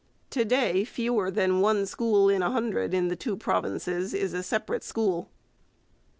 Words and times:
Today 0.31 0.83
fewer 0.83 1.29
than 1.29 1.61
one 1.61 1.85
school 1.85 2.27
in 2.27 2.41
a 2.41 2.49
hundred 2.49 2.91
in 2.91 3.09
the 3.09 3.15
two 3.15 3.37
provinces 3.37 4.15
is 4.15 4.33
a 4.33 4.41
separate 4.41 4.83
school. 4.83 5.29